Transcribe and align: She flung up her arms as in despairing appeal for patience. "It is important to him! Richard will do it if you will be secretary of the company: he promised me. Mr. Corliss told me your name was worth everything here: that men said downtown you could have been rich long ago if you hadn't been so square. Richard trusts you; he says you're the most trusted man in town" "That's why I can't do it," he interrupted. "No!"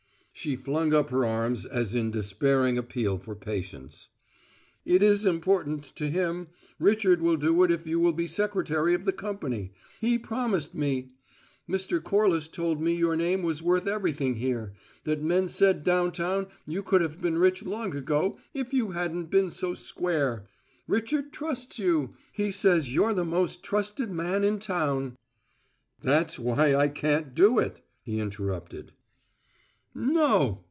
She 0.33 0.55
flung 0.55 0.91
up 0.91 1.11
her 1.11 1.23
arms 1.23 1.67
as 1.67 1.93
in 1.93 2.09
despairing 2.09 2.75
appeal 2.75 3.19
for 3.19 3.35
patience. 3.35 4.09
"It 4.85 5.03
is 5.03 5.23
important 5.23 5.83
to 5.97 6.09
him! 6.09 6.47
Richard 6.79 7.21
will 7.21 7.37
do 7.37 7.61
it 7.63 7.69
if 7.69 7.85
you 7.85 7.99
will 7.99 8.13
be 8.13 8.25
secretary 8.25 8.95
of 8.95 9.05
the 9.05 9.11
company: 9.11 9.71
he 9.99 10.17
promised 10.17 10.73
me. 10.73 11.11
Mr. 11.69 12.01
Corliss 12.01 12.47
told 12.47 12.81
me 12.81 12.95
your 12.97 13.15
name 13.15 13.43
was 13.43 13.61
worth 13.61 13.85
everything 13.85 14.37
here: 14.37 14.73
that 15.03 15.21
men 15.21 15.47
said 15.47 15.83
downtown 15.83 16.47
you 16.65 16.81
could 16.81 17.01
have 17.01 17.21
been 17.21 17.37
rich 17.37 17.63
long 17.63 17.95
ago 17.95 18.39
if 18.51 18.73
you 18.73 18.91
hadn't 18.91 19.25
been 19.29 19.51
so 19.51 19.75
square. 19.75 20.47
Richard 20.87 21.31
trusts 21.31 21.77
you; 21.77 22.15
he 22.31 22.49
says 22.49 22.91
you're 22.95 23.13
the 23.13 23.25
most 23.25 23.61
trusted 23.61 24.09
man 24.09 24.43
in 24.43 24.57
town" 24.57 25.17
"That's 26.01 26.39
why 26.39 26.73
I 26.75 26.87
can't 26.87 27.35
do 27.35 27.59
it," 27.59 27.81
he 28.01 28.17
interrupted. 28.19 28.93
"No!" 29.93 30.59